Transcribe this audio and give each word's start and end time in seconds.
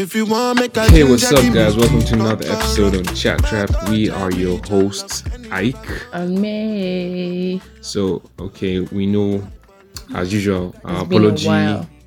If 0.00 0.14
you 0.14 0.24
want 0.24 0.58
make 0.60 0.76
a 0.76 0.88
Hey, 0.88 1.04
what's 1.04 1.30
up, 1.30 1.44
guys? 1.52 1.76
Welcome 1.76 2.00
to 2.00 2.14
another 2.14 2.46
episode 2.50 2.96
on 2.96 3.14
Chat 3.14 3.38
Trap. 3.44 3.90
We 3.90 4.08
are 4.08 4.30
your 4.32 4.58
hosts, 4.66 5.24
Ike. 5.50 5.76
And 6.14 6.40
May. 6.40 7.60
So, 7.82 8.22
okay, 8.38 8.80
we 8.80 9.04
know, 9.06 9.46
as 10.14 10.32
usual, 10.32 10.74
our 10.84 11.00
It's 11.02 11.08
been 11.08 11.24
a 11.24 11.28
apology, 11.28 11.48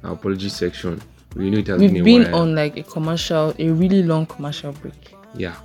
our 0.03 0.13
apology 0.13 0.49
section. 0.49 1.01
We 1.35 1.49
know 1.51 1.59
it 1.59 1.67
has 1.67 1.79
been 1.79 1.93
We've 1.93 2.03
been 2.03 2.21
a 2.21 2.23
been 2.25 2.31
while. 2.31 2.41
on 2.41 2.55
like 2.55 2.77
a 2.77 2.83
commercial, 2.83 3.53
a 3.59 3.69
really 3.69 4.01
long 4.03 4.25
commercial 4.25 4.71
break. 4.73 5.15
yeah. 5.35 5.55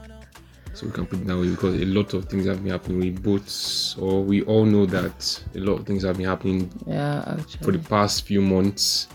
So 0.75 0.87
we 0.87 0.93
can 0.93 1.07
put 1.07 1.19
it 1.21 1.27
that 1.27 1.37
way 1.37 1.49
because 1.49 1.75
a 1.81 1.85
lot 1.87 2.15
of 2.15 2.27
things 2.27 2.47
have 2.47 2.63
been 2.63 2.71
happening. 2.73 3.01
We 3.01 3.11
both, 3.11 3.99
or 3.99 4.23
we 4.23 4.43
all 4.43 4.65
know 4.65 4.87
that 4.87 5.43
a 5.57 5.59
lot 5.59 5.81
of 5.81 5.87
things 5.87 6.05
have 6.05 6.17
been 6.19 6.27
happening 6.27 6.71
Yeah, 6.87 7.37
for 7.63 7.73
the 7.73 7.81
past 7.81 8.27
few 8.27 8.41
months. 8.43 9.09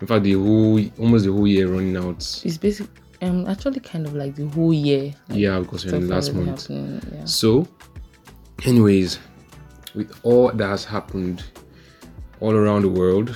In 0.00 0.06
fact, 0.06 0.24
the 0.24 0.32
whole, 0.34 0.80
almost 0.98 1.24
the 1.26 1.32
whole 1.32 1.46
year 1.46 1.68
running 1.68 1.96
out. 1.96 2.18
It's 2.44 2.56
basically 2.58 2.92
um 3.22 3.46
actually 3.46 3.80
kind 3.80 4.06
of 4.06 4.14
like 4.14 4.34
the 4.34 4.46
whole 4.48 4.72
year. 4.72 5.14
Like, 5.28 5.38
Yeah, 5.38 5.60
because 5.60 5.84
we're 5.84 5.96
in 5.96 6.08
the 6.08 6.14
last 6.14 6.32
month. 6.34 6.70
Yeah. 6.70 7.24
So, 7.24 7.68
anyways, 8.64 9.18
with 9.94 10.10
all 10.22 10.50
that 10.52 10.66
has 10.66 10.84
happened 10.84 11.44
all 12.40 12.52
around 12.54 12.82
the 12.82 12.88
world, 12.88 13.34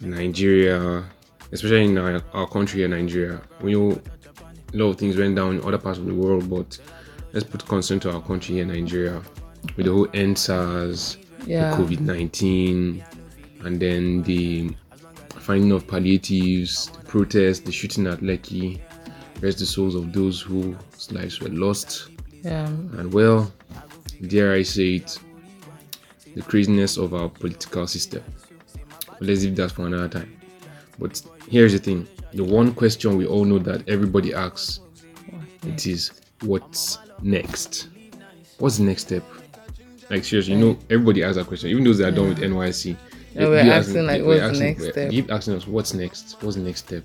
Nigeria, 0.00 1.04
especially 1.52 1.84
in 1.84 1.98
our, 1.98 2.22
our 2.32 2.48
country 2.48 2.80
here, 2.80 2.88
Nigeria, 2.88 3.40
we 3.62 3.72
know 3.74 4.00
a 4.72 4.76
lot 4.76 4.86
of 4.90 4.96
things 4.96 5.16
went 5.16 5.36
down 5.36 5.56
in 5.56 5.64
other 5.64 5.78
parts 5.78 5.98
of 5.98 6.06
the 6.06 6.14
world, 6.14 6.48
but 6.50 6.78
let's 7.32 7.46
put 7.46 7.64
concern 7.66 8.00
to 8.00 8.10
our 8.12 8.20
country 8.22 8.56
here, 8.56 8.62
in 8.62 8.68
Nigeria, 8.68 9.22
with 9.76 9.86
the 9.86 9.92
whole 9.92 10.06
EndSARS, 10.08 11.18
Yeah. 11.46 11.76
the 11.76 11.82
COVID 11.84 12.00
19, 12.00 13.04
and 13.64 13.78
then 13.80 14.22
the 14.22 14.70
finding 15.50 15.72
of 15.72 15.84
palliatives, 15.84 16.90
the 16.90 17.04
protests, 17.06 17.58
the 17.58 17.72
shooting 17.72 18.06
at 18.06 18.20
Lekki, 18.20 18.78
rest 19.40 19.58
the 19.58 19.66
souls 19.66 19.96
of 19.96 20.12
those 20.12 20.40
whose 20.40 21.10
lives 21.10 21.40
were 21.40 21.48
lost. 21.48 22.10
Yeah. 22.44 22.66
And 22.66 23.12
well, 23.12 23.52
dare 24.28 24.52
I 24.52 24.62
say 24.62 24.94
it, 24.94 25.18
the 26.36 26.42
craziness 26.42 26.96
of 26.96 27.14
our 27.14 27.28
political 27.28 27.88
system. 27.88 28.22
But 29.08 29.22
let's 29.22 29.42
leave 29.42 29.56
that 29.56 29.72
for 29.72 29.88
another 29.88 30.06
time. 30.06 30.40
But 31.00 31.20
here's 31.48 31.72
the 31.72 31.80
thing 31.80 32.06
the 32.32 32.44
one 32.44 32.72
question 32.72 33.16
we 33.16 33.26
all 33.26 33.44
know 33.44 33.58
that 33.58 33.88
everybody 33.88 34.32
asks 34.32 34.78
it 35.66 35.84
is 35.84 36.12
what's 36.42 36.98
next? 37.22 37.88
What's 38.58 38.76
the 38.76 38.84
next 38.84 39.02
step? 39.02 39.24
Like 40.10 40.22
seriously, 40.24 40.54
you 40.54 40.60
know, 40.60 40.78
everybody 40.90 41.24
asks 41.24 41.38
that 41.38 41.48
question, 41.48 41.70
even 41.70 41.82
those 41.82 41.98
that 41.98 42.12
are 42.12 42.16
done 42.16 42.28
with 42.28 42.38
NYSC. 42.38 42.96
Yeah, 43.34 43.48
we're 43.48 43.62
you 43.62 43.70
asking, 43.70 44.06
like, 44.06 44.22
what's 44.24 44.58
the 44.58 44.64
next 44.64 44.90
step? 44.90 45.10
Keep 45.10 45.30
asking 45.30 45.54
us 45.54 45.66
what's 45.66 45.94
next? 45.94 46.36
What's 46.40 46.56
the 46.56 46.62
next 46.62 46.86
step? 46.86 47.04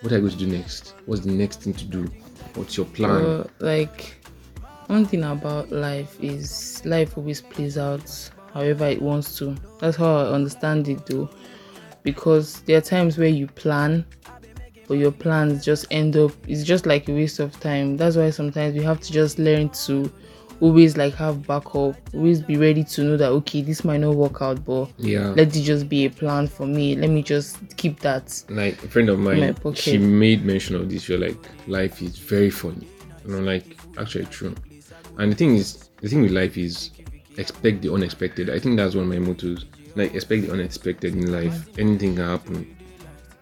What 0.00 0.12
are 0.12 0.16
you 0.16 0.22
going 0.22 0.32
to 0.32 0.38
do 0.38 0.46
next? 0.46 0.94
What's 1.06 1.22
the 1.22 1.32
next 1.32 1.62
thing 1.62 1.74
to 1.74 1.84
do? 1.84 2.10
What's 2.54 2.76
your 2.76 2.86
plan? 2.86 3.48
Like 3.58 4.16
one 4.86 5.04
thing 5.04 5.24
about 5.24 5.70
life 5.70 6.16
is 6.22 6.82
life 6.84 7.18
always 7.18 7.40
plays 7.42 7.76
out 7.76 8.30
however 8.54 8.86
it 8.86 9.02
wants 9.02 9.36
to. 9.38 9.56
That's 9.80 9.96
how 9.96 10.16
I 10.16 10.30
understand 10.30 10.88
it 10.88 11.04
though. 11.06 11.28
Because 12.02 12.60
there 12.62 12.78
are 12.78 12.82
times 12.82 13.18
where 13.18 13.28
you 13.28 13.46
plan 13.48 14.06
but 14.88 14.94
your 14.94 15.12
plans 15.12 15.62
just 15.62 15.86
end 15.90 16.16
up 16.16 16.32
it's 16.48 16.64
just 16.64 16.86
like 16.86 17.08
a 17.08 17.12
waste 17.12 17.38
of 17.38 17.58
time. 17.60 17.96
That's 17.96 18.16
why 18.16 18.30
sometimes 18.30 18.74
we 18.74 18.82
have 18.82 19.00
to 19.00 19.12
just 19.12 19.38
learn 19.38 19.68
to 19.70 20.10
always 20.60 20.96
like 20.96 21.14
have 21.14 21.46
backup, 21.46 21.96
always 22.14 22.40
be 22.42 22.56
ready 22.56 22.84
to 22.84 23.02
know 23.02 23.16
that 23.16 23.28
okay, 23.28 23.62
this 23.62 23.84
might 23.84 23.98
not 23.98 24.14
work 24.14 24.42
out, 24.42 24.64
but 24.64 24.90
yeah. 24.98 25.28
let 25.28 25.54
it 25.54 25.62
just 25.62 25.88
be 25.88 26.06
a 26.06 26.10
plan 26.10 26.46
for 26.46 26.66
me. 26.66 26.96
Let 26.96 27.10
me 27.10 27.22
just 27.22 27.76
keep 27.76 28.00
that. 28.00 28.42
like 28.48 28.82
a 28.82 28.88
friend 28.88 29.08
of 29.08 29.18
mine, 29.18 29.56
she 29.74 29.98
made 29.98 30.44
mention 30.44 30.76
of 30.76 30.88
this. 30.88 31.08
You're 31.08 31.18
like, 31.18 31.36
life 31.66 32.02
is 32.02 32.18
very 32.18 32.50
funny. 32.50 32.86
And 33.24 33.34
I'm 33.34 33.46
like, 33.46 33.78
actually 33.98 34.26
true. 34.26 34.54
And 35.18 35.32
the 35.32 35.36
thing 35.36 35.56
is, 35.56 35.90
the 36.00 36.08
thing 36.08 36.22
with 36.22 36.32
life 36.32 36.56
is 36.56 36.90
expect 37.36 37.82
the 37.82 37.92
unexpected. 37.92 38.50
I 38.50 38.58
think 38.58 38.76
that's 38.76 38.94
one 38.94 39.04
of 39.04 39.10
my 39.10 39.18
mottos. 39.18 39.66
Like 39.94 40.14
expect 40.14 40.46
the 40.46 40.52
unexpected 40.52 41.14
in 41.14 41.32
life. 41.32 41.78
Anything 41.78 42.16
can 42.16 42.24
happen. 42.24 42.76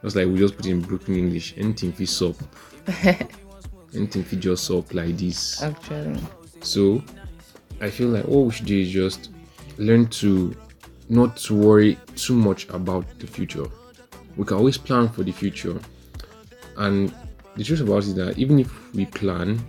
Just 0.03 0.16
like 0.16 0.26
we 0.26 0.38
just 0.38 0.56
put 0.56 0.66
in 0.66 0.81
broken 0.81 1.16
English. 1.16 1.55
Anything 1.56 1.93
fit 1.93 2.22
up. 2.22 2.37
anything 3.94 4.25
fit 4.25 4.41
just 4.41 4.71
up 4.71 4.94
like 4.94 5.16
this. 5.16 5.62
Actually. 5.62 6.21
So 6.61 7.03
I 7.81 7.91
feel 7.91 8.09
like 8.09 8.25
what 8.25 8.47
we 8.47 8.53
should 8.53 8.67
do 8.67 8.78
is 8.78 8.91
just 8.91 9.31
learn 9.78 10.06
to 10.09 10.55
not 11.09 11.37
to 11.37 11.55
worry 11.55 11.99
too 12.17 12.34
much 12.34 12.69
about 12.71 13.05
the 13.19 13.27
future. 13.27 13.67
We 14.37 14.44
can 14.44 14.56
always 14.56 14.77
plan 14.78 15.09
for 15.09 15.22
the 15.22 15.33
future. 15.33 15.78
And 16.77 17.15
the 17.56 17.65
truth 17.65 17.81
about 17.81 17.99
it 17.99 18.09
is 18.09 18.15
that 18.17 18.39
even 18.39 18.59
if 18.59 18.94
we 18.94 19.06
plan, 19.06 19.61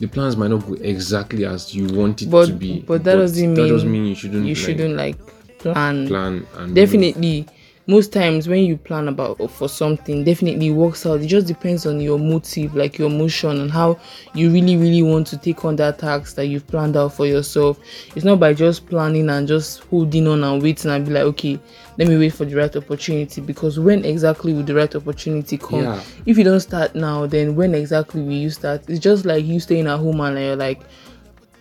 the 0.00 0.06
plans 0.06 0.36
might 0.36 0.48
not 0.50 0.66
go 0.66 0.74
exactly 0.74 1.44
as 1.46 1.74
you 1.74 1.86
want 1.86 2.22
it 2.22 2.30
But 2.30 2.46
to 2.46 2.52
be. 2.52 2.80
but 2.80 3.04
that 3.04 3.16
doesn't 3.16 3.54
that 3.54 3.62
mean 3.62 3.72
doesn't 3.72 3.90
mean 3.90 4.06
you 4.06 4.14
shouldn't 4.14 4.44
you 4.46 4.54
like, 4.54 4.64
shouldn't 4.64 4.96
like 4.96 5.16
plan 5.58 6.06
plan 6.08 6.46
and 6.58 6.74
definitely 6.74 7.46
most 7.86 8.12
times 8.14 8.48
when 8.48 8.64
you 8.64 8.76
plan 8.78 9.08
about 9.08 9.36
for 9.50 9.68
something 9.68 10.24
definitely 10.24 10.70
works 10.70 11.04
out 11.04 11.20
it 11.20 11.26
just 11.26 11.46
depends 11.46 11.84
on 11.84 12.00
your 12.00 12.18
motive 12.18 12.74
like 12.74 12.96
your 12.98 13.10
motion 13.10 13.60
and 13.60 13.70
how 13.70 13.98
you 14.34 14.50
really 14.50 14.76
really 14.76 15.02
want 15.02 15.26
to 15.26 15.36
take 15.36 15.64
on 15.66 15.76
that 15.76 15.98
task 15.98 16.34
that 16.34 16.46
you've 16.46 16.66
planned 16.66 16.96
out 16.96 17.12
for 17.12 17.26
yourself 17.26 17.78
it's 18.16 18.24
not 18.24 18.40
by 18.40 18.54
just 18.54 18.86
planning 18.88 19.28
and 19.28 19.46
just 19.46 19.80
holding 19.84 20.26
on 20.26 20.42
and 20.44 20.62
waiting 20.62 20.90
and 20.90 21.04
be 21.04 21.12
like 21.12 21.24
okay 21.24 21.58
let 21.98 22.08
me 22.08 22.16
wait 22.16 22.32
for 22.32 22.44
the 22.46 22.56
right 22.56 22.74
opportunity 22.74 23.40
because 23.40 23.78
when 23.78 24.02
exactly 24.04 24.54
will 24.54 24.62
the 24.62 24.74
right 24.74 24.94
opportunity 24.94 25.58
come 25.58 25.82
Yeah. 25.82 26.02
if 26.24 26.38
you 26.38 26.44
don't 26.44 26.60
start 26.60 26.94
now 26.94 27.26
then 27.26 27.54
when 27.54 27.74
exactly 27.74 28.22
will 28.22 28.32
you 28.32 28.50
start 28.50 28.88
it's 28.88 28.98
just 28.98 29.26
like 29.26 29.44
you 29.44 29.60
staying 29.60 29.86
at 29.88 29.98
home 29.98 30.20
and 30.20 30.38
you're 30.38 30.56
like 30.56 30.80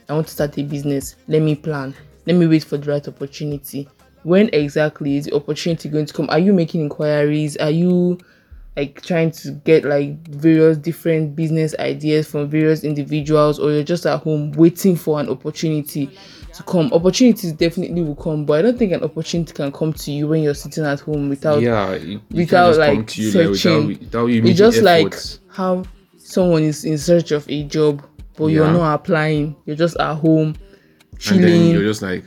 I 0.09 0.13
want 0.13 0.27
to 0.27 0.33
start 0.33 0.57
a 0.57 0.63
business. 0.63 1.15
Let 1.29 1.41
me 1.41 1.55
plan. 1.55 1.95
Let 2.27 2.35
me 2.35 2.45
wait 2.45 2.65
for 2.65 2.75
the 2.77 2.91
right 2.91 3.07
opportunity. 3.07 3.87
When 4.23 4.49
exactly 4.53 5.17
is 5.17 5.25
the 5.25 5.35
opportunity 5.35 5.89
going 5.89 6.05
to 6.05 6.13
come? 6.13 6.29
Are 6.29 6.39
you 6.39 6.53
making 6.53 6.81
inquiries? 6.81 7.57
Are 7.57 7.69
you 7.69 8.17
like 8.75 9.01
trying 9.03 9.29
to 9.31 9.51
get 9.51 9.85
like 9.85 10.17
various 10.27 10.77
different 10.77 11.35
business 11.35 11.75
ideas 11.77 12.27
from 12.29 12.49
various 12.49 12.83
individuals 12.83 13.59
or 13.59 13.71
you're 13.71 13.83
just 13.83 14.05
at 14.05 14.19
home 14.21 14.51
waiting 14.53 14.95
for 14.95 15.19
an 15.19 15.29
opportunity 15.29 16.09
to 16.53 16.63
come? 16.63 16.91
Opportunities 16.91 17.51
definitely 17.53 18.01
will 18.01 18.15
come, 18.15 18.45
but 18.45 18.59
I 18.59 18.61
don't 18.63 18.77
think 18.79 18.93
an 18.93 19.03
opportunity 19.03 19.53
can 19.53 19.71
come 19.71 19.93
to 19.93 20.11
you 20.11 20.27
when 20.27 20.41
you're 20.41 20.53
sitting 20.55 20.85
at 20.85 21.01
home 21.01 21.29
without 21.29 21.61
Yeah, 21.61 21.91
it, 21.91 22.03
it 22.09 22.21
without 22.31 22.77
like 22.77 22.97
like, 22.97 22.97
without, 22.97 23.55
searching. 23.55 23.87
without 23.87 24.29
it's 24.29 24.57
just 24.57 24.77
efforts. 24.83 25.39
like 25.47 25.55
how 25.55 25.83
someone 26.17 26.63
is 26.63 26.83
in 26.85 26.97
search 26.97 27.31
of 27.31 27.47
a 27.49 27.63
job 27.65 28.03
but 28.35 28.47
you're 28.47 28.71
not 28.71 28.93
applying 28.95 29.55
you're 29.65 29.75
just 29.75 29.95
at 29.97 30.15
home 30.15 30.47
and 30.47 30.55
then 30.55 31.19
chilling 31.19 31.71
you're 31.71 31.83
just 31.83 32.01
like 32.01 32.23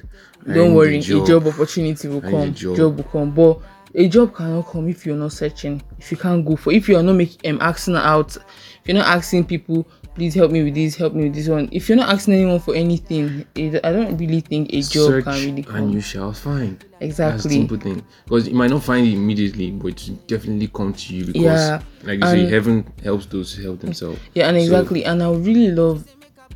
don't 0.55 0.75
worry 0.75 0.99
a 0.99 1.01
job. 1.01 1.47
opportunity 1.47 2.09
will 2.09 2.25
I 2.25 2.31
need 2.31 2.34
a 2.37 2.41
come 2.45 2.55
job. 2.55 2.77
job. 2.77 2.97
will 2.97 3.05
come 3.05 3.31
but 3.33 3.61
a 3.95 4.09
job 4.09 4.34
cannot 4.34 4.62
come 4.67 4.89
if 4.89 5.07
you're 5.07 5.17
not 5.17 5.33
searching 5.33 5.83
if 5.99 6.11
you 6.11 6.17
can't 6.17 6.45
go 6.45 6.57
for 6.57 6.73
if 6.73 6.89
you're 6.89 7.03
not 7.03 7.15
making 7.15 7.51
um, 7.51 7.59
asking 7.61 7.97
out 7.97 8.37
if 8.37 8.81
you're 8.87 8.97
not 8.97 9.07
asking 9.07 9.45
people 9.45 9.87
please 10.15 10.34
help 10.34 10.51
me 10.51 10.62
with 10.65 10.75
this 10.75 10.97
help 10.97 11.12
me 11.15 11.25
with 11.25 11.34
this 11.34 11.49
one 11.49 11.69
if 11.73 11.89
you're 11.89 11.97
not 11.97 12.09
asking 12.09 12.34
anyone 12.34 12.59
for 12.61 12.75
anything 12.75 13.45
it, 13.55 13.79
i 13.84 13.93
don't 13.93 14.17
really 14.17 14.41
think 14.41 14.71
a 14.73 14.81
job 14.81 15.09
Search 15.09 15.25
can 15.25 15.34
really 15.47 15.62
come 15.62 15.77
and 15.77 15.93
you 15.93 16.01
shall 16.01 16.33
find. 16.33 16.84
exactly 17.01 17.43
That's 17.43 17.55
simple 17.55 17.77
thing. 17.78 18.03
Because 18.25 18.49
you 18.49 18.55
might 18.55 18.71
not 18.71 18.83
find 18.83 19.07
it 19.07 19.13
immediately, 19.13 19.71
but 19.73 20.09
it 20.09 20.27
definitely 20.27 20.69
come 20.69 20.95
to 20.95 21.15
you 21.15 21.27
because, 21.27 21.43
Yeah, 21.43 21.83
like 22.05 22.21
you 22.21 22.27
say, 22.27 22.47
heaven 22.49 22.91
helps 23.03 23.27
those 23.27 23.53
who 23.53 23.65
help 23.65 23.81
themselves. 23.81 24.19
Yeah, 24.34 24.49
and 24.49 24.57
So- 24.57 24.63
exactly. 24.63 25.05
and 25.05 25.23
I 25.23 25.31
really 25.31 25.71
love 25.73 26.07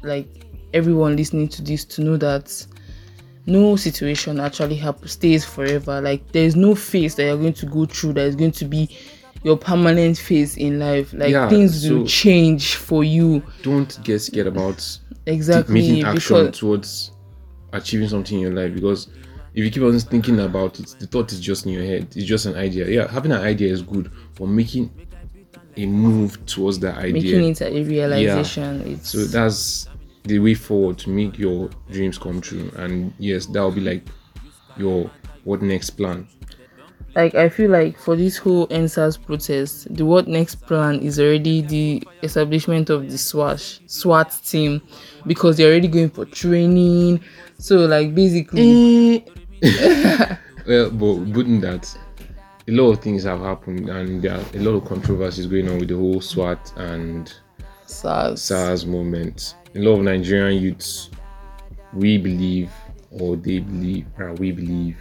like 0.03 0.27
everyone 0.72 1.17
listening 1.17 1.49
to 1.49 1.62
this 1.62 1.84
to 1.84 2.03
know 2.03 2.17
that 2.17 2.67
no 3.50 3.77
situation 3.77 4.41
actually 4.41 4.77
happens 4.77 5.12
stays 5.12 5.44
forever. 5.44 6.00
Like 6.00 6.33
there's 6.33 6.56
no 6.56 6.75
phase 6.75 7.15
that 7.16 7.25
you're 7.25 7.37
going 7.37 7.55
to 7.55 7.66
go 7.66 7.87
through 7.87 8.15
that 8.15 8.27
is 8.27 8.37
going 8.37 8.53
to 8.53 8.65
be 8.65 8.97
your 9.43 9.56
permanent 9.56 10.19
phase 10.19 10.56
in 10.56 10.78
life. 10.78 11.12
Like 11.12 11.31
Yeah, 11.31 11.49
things 11.49 11.89
will 11.89 12.06
change 12.06 12.77
for 12.77 13.04
you. 13.04 13.42
Don't 13.63 13.98
get 14.04 14.21
scared 14.21 14.47
about 14.47 14.98
Exactly. 15.27 15.74
making 15.74 16.04
action 16.04 16.53
towards 16.53 17.13
achieving 17.72 18.09
something 18.09 18.39
in 18.39 18.42
your 18.42 18.54
life 18.54 18.74
because 18.74 19.09
if 19.54 19.65
you 19.65 19.71
keep 19.71 19.83
on 19.83 19.98
thinking 19.98 20.41
about 20.41 20.78
it, 20.78 20.95
the 20.98 21.07
thought 21.07 21.33
is 21.33 21.41
just 21.41 21.66
in 21.66 21.72
your 21.72 21.83
head. 21.84 22.07
It's 22.16 22.27
just 22.27 22.47
an 22.47 22.54
idea. 22.57 22.89
Yeah, 22.89 23.10
having 23.10 23.33
an 23.33 23.41
idea 23.41 23.72
is 23.72 23.83
good, 23.83 24.10
but 24.36 24.47
making 24.47 24.91
a 25.77 25.86
move 25.86 26.45
towards 26.47 26.78
that 26.80 26.97
idea. 26.98 27.39
making 27.39 27.51
it 27.51 27.60
a 27.63 27.84
realization. 27.84 28.83
It's 28.86 29.10
So 29.10 29.24
that's 29.24 29.89
the 30.25 30.39
way 30.39 30.55
forward 30.55 30.99
to 30.99 31.11
make 31.11 31.39
your 31.39 31.71
dreams 31.91 32.19
come 32.19 32.41
true. 32.41 32.71
And 32.77 33.13
yes, 33.19 33.47
that 33.47 33.61
will 33.61 33.71
be 33.71 33.81
like 33.81 34.03
your 34.77 35.11
what 35.45 35.63
next 35.63 35.91
plan. 35.91 36.28
like 37.15 37.34
I 37.34 37.49
feel 37.49 37.71
like 37.71 37.99
for 37.99 38.17
this 38.17 38.37
whole 38.37 38.67
EndSARS 38.69 39.25
protest, 39.25 39.95
the 39.95 40.05
what 40.05 40.28
next 40.28 40.57
plan 40.57 41.01
is 41.01 41.19
already 41.19 41.63
the 41.63 42.03
establishment 42.22 42.91
of 42.91 43.11
the 43.11 43.19
SWAT 43.19 43.61
SWAT 43.87 44.39
team 44.45 44.83
because 45.27 45.57
they're 45.57 45.71
already 45.71 45.89
going 45.89 46.11
for 46.11 46.25
training. 46.25 47.21
So 47.59 47.87
like 47.87 48.15
basically 48.15 49.25
eh. 49.63 50.37
well, 50.67 50.91
but 50.91 51.15
wouldn't 51.15 51.63
that 51.63 51.97
a 52.69 52.72
lot 52.72 52.91
of 52.93 53.01
things 53.01 53.25
have 53.25 53.41
happened, 53.41 53.89
and 53.89 54.22
there 54.22 54.37
are 54.37 54.45
a 54.55 54.59
lot 54.59 54.72
of 54.77 54.84
controversies 54.84 55.47
going 55.47 55.69
on 55.69 55.78
with 55.78 55.89
the 55.89 55.97
whole 55.97 56.21
SWAT 56.21 56.72
and 56.77 57.33
SARS. 57.87 58.43
SARS 58.43 58.87
movement. 58.87 59.57
A 59.75 59.78
lot 59.78 59.99
of 59.99 60.03
Nigerian 60.03 60.61
youths, 60.63 61.11
we 61.93 62.19
believe, 62.19 62.71
or 63.11 63.37
they 63.37 63.59
believe, 63.61 64.07
or 64.19 64.33
we 64.34 64.53
believe 64.53 64.97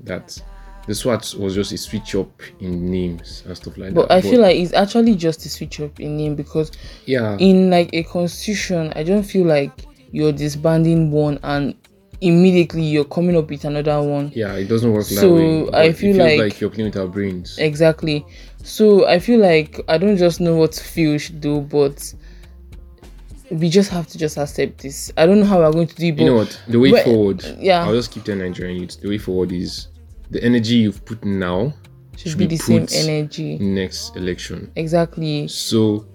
that 0.00 0.40
the 0.86 0.94
SWAT 0.94 1.34
was 1.38 1.54
just 1.54 1.72
a 1.72 1.78
switch 1.78 2.14
up 2.14 2.30
in 2.60 2.90
names 2.90 3.42
and 3.46 3.56
stuff 3.56 3.76
like 3.78 3.88
that. 3.90 3.94
But 3.94 4.08
that. 4.08 4.14
I 4.16 4.20
feel 4.20 4.40
like 4.40 4.56
it's 4.56 4.72
actually 4.74 5.14
just 5.14 5.44
a 5.46 5.48
switch 5.48 5.80
up 5.80 5.98
in 6.00 6.16
name 6.16 6.34
because 6.34 6.72
yeah, 7.06 7.36
in 7.38 7.70
like 7.70 7.90
a 7.94 8.02
constitution, 8.02 8.92
I 8.96 9.02
don't 9.02 9.22
feel 9.22 9.46
like 9.46 9.72
you're 10.12 10.32
disbanding 10.32 11.10
one 11.10 11.38
and 11.42 11.74
immediately 12.20 12.82
you're 12.82 13.04
coming 13.04 13.36
up 13.36 13.48
with 13.50 13.64
another 13.64 14.00
one. 14.02 14.30
yeah, 14.34 14.54
it 14.54 14.66
doesn't 14.68 14.92
work 14.92 15.04
So, 15.04 15.36
that 15.36 15.72
way. 15.72 15.78
I 15.88 15.92
feel 15.92 16.16
like- 16.16 16.38
like 16.38 16.60
you're 16.60 16.70
playing 16.70 16.90
with 16.90 16.96
our 16.98 17.08
brains. 17.08 17.58
Exactly. 17.58 18.24
So 18.62 19.06
I 19.06 19.18
feel 19.18 19.40
like 19.40 19.80
I 19.88 19.98
don't 19.98 20.16
just 20.16 20.40
know 20.40 20.56
what 20.56 20.72
to 20.72 20.84
feel 20.84 21.18
should 21.18 21.40
do, 21.40 21.60
but 21.60 22.14
we 23.50 23.68
just 23.68 23.90
have 23.90 24.06
to 24.08 24.18
just 24.18 24.36
accept 24.38 24.82
this. 24.82 25.12
I 25.16 25.26
don't 25.26 25.40
know 25.40 25.46
how 25.46 25.60
we're 25.60 25.72
going 25.72 25.86
to 25.86 25.94
do 25.94 26.06
it, 26.06 26.18
you 26.18 26.26
know 26.26 26.36
what? 26.36 26.60
The 26.68 26.78
way 26.78 27.02
forward, 27.02 27.44
yeah. 27.58 27.84
I'll 27.84 27.94
just 27.94 28.10
keep 28.10 28.24
telling 28.24 28.40
Nigerian 28.40 28.80
youths. 28.80 28.96
The 28.96 29.08
way 29.08 29.18
forward 29.18 29.52
is 29.52 29.88
the 30.30 30.42
energy 30.42 30.76
you've 30.76 31.04
put 31.04 31.24
now 31.24 31.72
should 32.16 32.38
be 32.38 32.46
the 32.46 32.56
same 32.56 32.86
energy. 32.92 33.58
next 33.58 34.16
election. 34.16 34.70
Exactly. 34.76 35.48
So, 35.48 36.06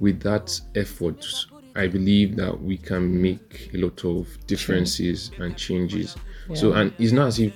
with 0.00 0.20
that 0.22 0.60
effort, 0.74 1.26
I 1.74 1.86
believe 1.86 2.36
that 2.36 2.60
we 2.60 2.76
can 2.76 3.20
make 3.20 3.70
a 3.74 3.78
lot 3.78 4.04
of 4.04 4.26
differences 4.46 5.30
and 5.38 5.56
changes. 5.56 6.16
So, 6.54 6.72
and 6.72 6.92
it's 6.98 7.12
not 7.12 7.28
as 7.28 7.40
if 7.40 7.52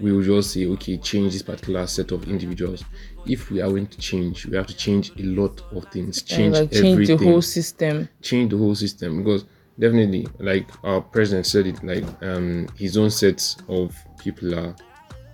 we 0.00 0.12
will 0.12 0.22
just 0.22 0.52
say, 0.52 0.66
okay, 0.66 0.96
change 0.96 1.32
this 1.32 1.42
particular 1.42 1.86
set 1.86 2.10
of 2.10 2.28
individuals. 2.28 2.84
If 3.26 3.50
we 3.50 3.60
are 3.60 3.68
going 3.68 3.86
to 3.86 3.98
change, 3.98 4.46
we 4.46 4.56
have 4.56 4.66
to 4.66 4.76
change 4.76 5.10
a 5.18 5.22
lot 5.22 5.62
of 5.72 5.84
things, 5.92 6.22
change 6.22 6.54
like 6.54 6.70
change 6.72 6.86
everything, 6.92 7.16
the 7.18 7.24
whole 7.24 7.42
system. 7.42 8.08
change 8.20 8.50
the 8.50 8.58
whole 8.58 8.74
system. 8.74 9.18
Because 9.22 9.44
definitely, 9.78 10.26
like 10.38 10.68
our 10.84 11.00
president 11.00 11.46
said 11.46 11.66
it, 11.66 11.82
like 11.84 12.04
um, 12.22 12.68
his 12.76 12.96
own 12.96 13.10
sets 13.10 13.56
of 13.68 13.96
people 14.18 14.54
are 14.58 14.74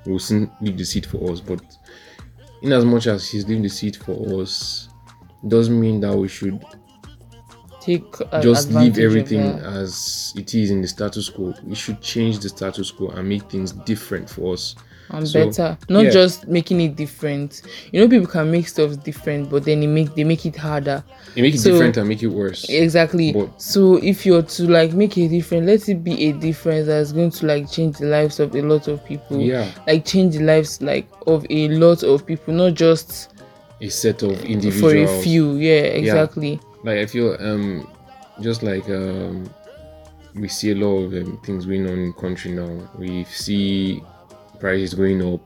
will 0.07 0.19
soon 0.19 0.51
leave 0.61 0.77
the 0.79 0.85
seat 0.85 1.07
for 1.07 1.31
us, 1.33 1.41
but 1.41 1.61
in 2.63 2.73
as 2.73 2.85
much 2.85 3.07
as 3.07 3.29
he's 3.29 3.47
leaving 3.47 3.63
the 3.63 3.69
seat 3.69 3.97
for 3.97 4.41
us, 4.41 4.89
doesn't 5.47 5.79
mean 5.79 6.01
that 6.01 6.17
we 6.17 6.29
should 6.29 6.63
Take 7.81 8.13
just 8.43 8.71
leave 8.71 8.99
everything 8.99 9.41
as 9.41 10.35
it 10.37 10.55
is 10.55 10.71
in 10.71 10.83
the 10.83 10.89
status 10.89 11.31
quo. 11.31 11.55
We 11.65 11.75
should 11.75 12.03
change 12.03 12.41
the 12.41 12.49
status 12.49 12.91
quo 12.91 13.09
and 13.09 13.29
make 13.29 13.49
things 13.51 13.73
different 13.73 14.29
for 14.29 14.53
us. 14.55 14.75
And 15.11 15.27
So, 15.29 15.47
better. 15.47 15.79
Not 15.89 16.05
yeah. 16.05 16.11
just 16.11 16.47
making 16.49 16.81
it 16.81 16.97
different. 16.97 17.63
You 17.93 18.01
know 18.01 18.09
people 18.09 18.27
can 18.27 18.51
make 18.51 18.69
stuff 18.69 19.03
different 19.03 19.51
but 19.51 19.65
then 19.65 19.81
they 19.81 19.87
make 19.87 20.15
they 20.15 20.25
make 20.25 20.45
it 20.47 20.57
harder. 20.57 21.03
You 21.35 21.43
make 21.43 21.55
it 21.55 21.59
So- 21.61 21.73
different 21.73 21.97
and 21.97 22.09
make 22.09 22.23
it 22.23 22.29
worse. 22.29 22.69
exactly. 22.69 23.33
But- 23.33 23.61
so 23.61 23.97
if 23.97 24.25
you're 24.27 24.43
to 24.43 24.71
like 24.71 24.93
make 24.93 25.17
it 25.19 25.29
different 25.29 25.67
let 25.67 25.89
it 25.89 26.03
be 26.05 26.27
a 26.29 26.33
difference 26.33 26.87
that's 26.87 27.13
going 27.13 27.31
to 27.31 27.47
like 27.47 27.71
change 27.71 27.99
the 27.99 28.07
lives 28.07 28.41
of 28.41 28.55
a 28.55 28.63
lot 28.63 28.89
of 28.89 29.05
people. 29.05 29.41
Yeah, 29.41 29.71
like 29.87 30.05
change 30.05 30.37
the 30.37 30.45
lives 30.45 30.81
like 30.83 31.07
of 31.27 31.47
a 31.51 31.69
lot 31.69 32.03
of 32.03 32.27
people 32.27 32.55
not 32.55 32.75
just 32.75 33.31
a 33.81 33.89
set 33.89 34.23
of 34.23 34.45
individuals. 34.45 34.93
for 35.09 35.19
a 35.19 35.23
few. 35.23 35.57
Yeah 35.57 35.83
exactly. 35.83 36.61
Like 36.85 36.99
I 36.99 37.07
feel 37.07 37.37
um, 37.41 37.89
just 38.41 38.63
like 38.63 38.89
um, 38.89 39.49
we 40.35 40.49
see 40.49 40.71
a 40.73 40.75
lot 40.75 40.97
of 41.05 41.13
um, 41.15 41.41
things 41.45 41.67
going 41.67 41.87
on 41.87 41.93
in 41.99 42.07
the 42.09 42.13
country 42.13 42.53
now. 42.53 42.89
We 42.99 43.25
see 43.25 44.03
prices 44.61 44.95
going 44.95 45.23
up. 45.35 45.41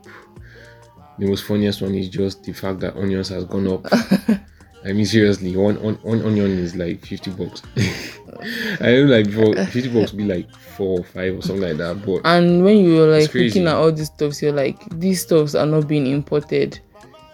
The 1.19 1.27
most 1.27 1.45
funniest 1.45 1.83
one 1.83 1.95
is 1.95 2.09
just 2.09 2.43
the 2.45 2.53
fact 2.53 2.81
that 2.81 2.97
onions 2.97 3.29
has 3.29 3.45
gone 3.45 3.69
up. 3.69 3.87
I 4.85 4.93
mean, 4.93 5.07
seriously, 5.07 5.57
one, 5.57 5.81
one, 5.81 5.95
one 5.97 6.23
onion 6.23 6.59
is 6.59 6.75
like 6.75 7.05
50 7.07 7.31
bucks. 7.33 7.63
I 8.81 8.93
know, 8.93 9.05
like, 9.05 9.27
before, 9.27 9.55
50 9.55 9.89
bucks 9.91 10.11
be 10.11 10.25
like 10.25 10.53
four 10.57 11.01
or 11.01 11.05
five 11.05 11.39
or 11.39 11.43
something 11.43 11.69
like 11.69 11.77
that. 11.77 12.05
But 12.05 12.23
and 12.25 12.65
when 12.65 12.85
you're 12.85 13.09
like 13.09 13.33
looking 13.33 13.69
at 13.69 13.75
all 13.75 13.93
these 13.93 14.07
stuffs 14.07 14.43
you're 14.43 14.53
like 14.53 14.79
these 14.99 15.23
stuffs 15.23 15.55
are 15.55 15.67
not 15.67 15.87
being 15.87 16.07
imported 16.07 16.81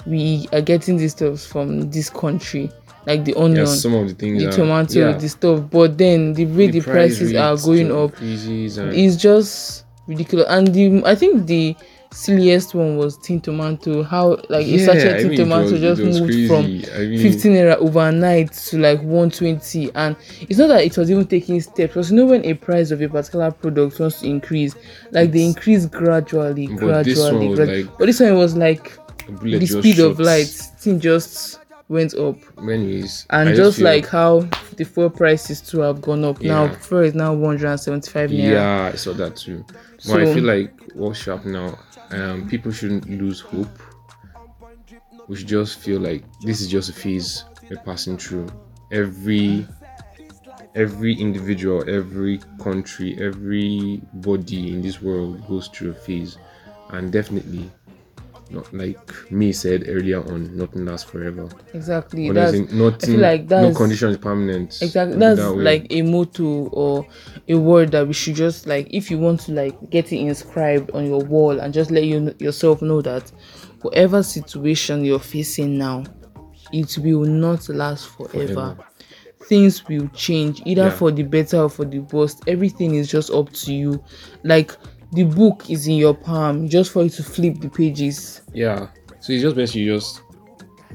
we 0.06 0.48
are 0.52 0.60
getting 0.60 0.96
these 0.96 1.12
stuffs 1.12 1.46
from 1.46 1.90
this 1.90 2.10
country 2.10 2.70
like 3.06 3.24
the 3.24 3.34
onion 3.34 3.66
some 3.66 3.94
of 3.94 4.08
the 4.08 4.14
things 4.14 4.42
the 4.42 4.48
are, 4.48 4.52
tomato 4.52 5.10
yeah, 5.10 5.16
the 5.16 5.28
stuff 5.28 5.62
but 5.70 5.96
then 5.96 6.32
the 6.34 6.46
way 6.46 6.68
the, 6.68 6.80
price 6.80 7.18
prices 7.18 7.34
are 7.34 7.56
going 7.56 7.90
up 7.92 8.12
is 8.20 9.16
just 9.16 9.84
ridiculous. 10.08 10.46
And 10.48 10.68
the 10.74 11.02
i 11.04 11.14
think 11.14 11.46
the 11.46 11.76
silliest 12.10 12.74
one 12.74 12.96
was 12.96 13.18
tin 13.18 13.38
tomato. 13.40 14.02
How 14.02 14.30
like 14.48 14.64
a 14.64 14.68
yeah, 14.70 14.86
sachet 14.86 15.14
I 15.14 15.18
tin 15.18 15.28
mean, 15.28 15.38
tomato 15.38 15.72
was- 15.72 15.80
just 15.80 16.00
moved 16.02 16.48
from. 16.48 16.64
I 16.64 17.06
mean, 17.06 17.18
15 17.20 17.52
era 17.52 17.76
overnight 17.76 18.52
to 18.52 18.78
like 18.78 19.00
120 19.02 19.90
and 19.94 20.16
it's 20.40 20.58
not 20.58 20.68
that 20.68 20.84
it 20.84 20.96
was 20.96 21.10
even 21.10 21.26
taking 21.26 21.60
steps. 21.60 21.76
Because 21.92 22.10
you 22.10 22.16
know 22.16 22.26
when 22.26 22.44
a 22.46 22.54
price 22.54 22.90
of 22.90 23.02
a 23.02 23.08
particular 23.08 23.50
product 23.50 24.00
wants 24.00 24.20
to 24.20 24.26
increase 24.26 24.74
like 25.12 25.32
they 25.32 25.44
increase 25.44 25.84
gradually 25.86 26.66
But 26.68 26.76
gradually 26.78 27.48
like- 27.54 27.86
but 27.98 28.06
this 28.06 28.20
one 28.20 28.36
was 28.38 28.56
like 28.56 28.92
the 29.42 29.66
speed 29.66 29.98
of 29.98 30.18
light. 30.18 30.46
Thing 30.46 30.98
just 31.00 31.58
went 31.88 32.14
up 32.14 32.36
Anyways, 32.58 33.26
and 33.30 33.48
I 33.48 33.54
just 33.54 33.78
like 33.80 34.06
how 34.06 34.40
the 34.76 34.84
fuel 34.84 35.10
prices 35.10 35.60
too 35.60 35.80
have 35.80 36.00
gone 36.02 36.24
up 36.24 36.40
now 36.42 36.64
Yeah. 36.64 36.74
fuel 36.76 37.02
is 37.02 37.14
now 37.14 37.32
175 37.34 38.30
naira 38.30 38.50
Yeah, 38.52 38.90
I 38.92 38.96
saw 38.96 39.12
that 39.14 39.36
too. 39.36 39.64
But 39.68 40.02
So- 40.02 40.18
I 40.18 40.34
feel 40.34 40.44
like 40.44 40.72
what's 40.94 41.26
up 41.28 41.44
now, 41.46 41.78
um, 42.10 42.48
people 42.48 42.72
shouldn't 42.72 43.08
lose 43.08 43.40
hope. 43.40 43.68
We 45.28 45.36
should 45.36 45.48
just 45.48 45.78
feel 45.78 46.00
like 46.00 46.24
this 46.42 46.60
is 46.60 46.68
just 46.68 46.88
a 46.90 46.92
phase 46.92 47.44
we're 47.68 47.76
passing 47.84 48.16
through. 48.18 48.48
Every 48.92 49.66
every 50.74 51.14
individual, 51.14 51.82
every 51.88 52.40
country, 52.62 53.16
everybody 53.20 54.72
in 54.72 54.80
this 54.82 55.02
world 55.02 55.46
goes 55.48 55.68
through 55.68 55.90
a 55.90 55.94
phase, 55.94 56.38
and 56.90 57.10
definitely, 57.12 57.70
not 58.50 58.72
like 58.72 59.30
me 59.30 59.52
said 59.52 59.84
earlier 59.88 60.20
on, 60.32 60.56
nothing 60.56 60.84
lasts 60.86 61.08
forever. 61.10 61.48
exactly 61.74 62.28
Honestly, 62.30 62.66
nothing, 62.72 63.20
like 63.20 63.48
no 63.50 63.74
condition 63.74 64.10
is 64.10 64.16
permanent. 64.16 64.78
exactly 64.80 65.18
that's 65.18 65.38
that 65.40 65.52
like 65.52 65.86
a 65.90 66.02
motto 66.02 66.68
or 66.68 67.06
a 67.48 67.54
word 67.54 67.90
that 67.92 68.06
we 68.06 68.12
should 68.14 68.34
just 68.34 68.66
like 68.66 68.86
if 68.90 69.10
you 69.10 69.18
want 69.18 69.40
to 69.40 69.52
like 69.52 69.90
get 69.90 70.12
it 70.12 70.18
inscribed 70.18 70.90
on 70.92 71.04
your 71.06 71.20
wall 71.20 71.60
and 71.60 71.74
just 71.74 71.90
let 71.90 72.04
you 72.04 72.34
yourself 72.38 72.80
know 72.82 73.02
that 73.02 73.30
whatever 73.82 74.22
situation 74.22 75.04
you're 75.04 75.18
facing 75.18 75.76
now 75.78 76.02
it 76.72 76.98
will 76.98 77.24
not 77.24 77.68
last 77.68 78.08
forever, 78.08 78.46
Forever. 78.46 78.78
things 79.46 79.86
will 79.88 80.08
change 80.08 80.60
either 80.66 80.84
Yeah. 80.84 80.90
for 80.90 81.10
the 81.10 81.22
better 81.22 81.58
or 81.62 81.68
for 81.70 81.84
the 81.84 82.00
worst 82.00 82.42
everything 82.46 82.94
is 82.94 83.08
just 83.10 83.30
up 83.30 83.50
to 83.52 83.72
you 83.74 84.02
like 84.44 84.72
the 85.12 85.24
book 85.24 85.70
is 85.70 85.86
in 85.86 85.94
your 85.94 86.14
palm 86.14 86.68
just 86.68 86.92
for 86.92 87.02
you 87.02 87.08
to 87.10 87.22
flip 87.22 87.58
the 87.60 87.68
pages 87.68 88.42
Yeah. 88.52 88.88
So 89.20 89.32
it's 89.32 89.42
just 89.42 89.56
best 89.56 89.74
you 89.74 89.94
just 89.94 90.22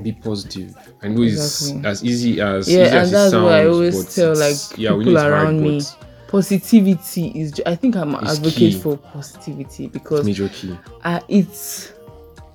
be 0.02 0.12
positive. 0.12 0.76
I 1.04 1.08
know 1.10 1.22
it's 1.24 1.72
as 1.84 2.04
easy 2.04 2.40
as 2.42 2.72
yeah 2.72 2.82
easy 2.84 2.90
and 2.90 2.98
as 3.00 3.12
that's 3.12 3.32
sounds, 3.32 3.44
what 3.44 3.54
i 3.54 3.66
always 3.68 4.16
tell 4.16 4.36
like 4.36 4.56
yeah, 4.78 4.90
people 4.92 5.10
it's 5.14 5.22
hard, 5.22 5.34
around 5.34 5.62
me 5.62 5.82
positivity 6.28 7.28
is 7.40 7.52
ju- 7.52 7.64
i 7.68 7.76
think 7.76 7.96
i'm 7.96 8.16
an 8.16 8.26
advocate 8.28 8.56
key. 8.56 8.80
for 8.80 8.98
positivity 8.98 9.88
because 9.88 10.26
major 10.26 10.50
key. 10.50 10.76
uh, 11.04 11.20
it's 11.28 11.94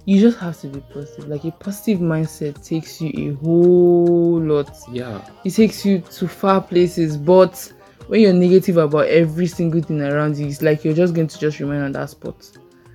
you 0.04 0.20
just 0.20 0.38
have 0.38 0.58
to 0.60 0.66
be 0.66 0.80
positive 0.92 1.28
like 1.28 1.44
a 1.44 1.52
positive 1.52 2.00
mindset 2.00 2.54
takes 2.66 3.00
you 3.00 3.10
a 3.30 3.34
whole 3.44 4.40
lot 4.40 4.76
Yeah. 4.90 5.20
it 5.44 5.50
takes 5.50 5.84
you 5.86 6.00
to 6.00 6.26
far 6.26 6.60
places 6.60 7.16
but 7.16 7.72
when 8.08 8.20
you're 8.20 8.32
negative 8.32 8.76
about 8.78 9.06
every 9.06 9.46
single 9.46 9.82
thing 9.82 10.00
around 10.02 10.36
you 10.36 10.46
it's 10.46 10.62
like 10.62 10.84
you're 10.84 10.94
just 10.94 11.14
going 11.14 11.26
to 11.28 11.38
just 11.38 11.60
remain 11.60 11.80
on 11.82 11.92
that 11.92 12.10
spot 12.10 12.50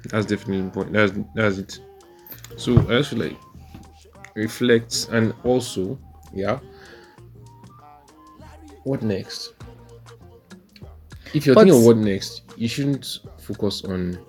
That's 0.09 0.25
definitely 0.25 0.59
important. 0.59 0.93
That's 0.93 1.13
that's 1.33 1.57
it. 1.59 1.79
So 2.57 2.77
I 2.89 2.95
also 2.97 3.15
like 3.15 3.37
reflect 4.35 5.07
and 5.11 5.33
also, 5.43 5.97
yeah. 6.33 6.59
What 8.83 9.01
next? 9.01 9.53
If 11.33 11.45
you're 11.45 11.55
But- 11.55 11.63
thinking 11.65 11.79
of 11.79 11.85
what 11.85 11.97
next, 11.97 12.41
you 12.57 12.67
shouldn't 12.67 13.19
focus 13.39 13.83
on 13.85 14.19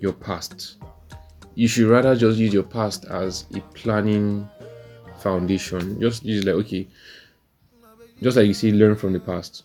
your 0.00 0.12
past. 0.12 0.76
You 1.56 1.66
should 1.66 1.88
rather 1.88 2.14
just 2.14 2.38
use 2.38 2.54
your 2.54 2.62
past 2.62 3.04
as 3.06 3.46
a 3.54 3.60
planning 3.74 4.48
foundation. 5.18 6.00
Just 6.00 6.24
use 6.24 6.44
like 6.44 6.54
okay, 6.62 6.86
just 8.22 8.36
like 8.36 8.46
you 8.46 8.54
see, 8.54 8.70
learn 8.72 8.94
from 8.94 9.12
the 9.12 9.20
past. 9.20 9.64